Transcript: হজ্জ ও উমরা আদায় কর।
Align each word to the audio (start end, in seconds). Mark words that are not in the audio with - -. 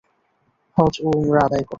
হজ্জ 0.77 0.95
ও 0.99 1.09
উমরা 1.17 1.41
আদায় 1.45 1.63
কর। 1.63 1.69